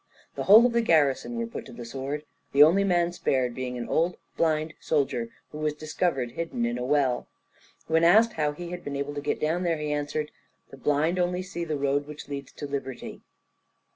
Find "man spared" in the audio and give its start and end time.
2.83-3.53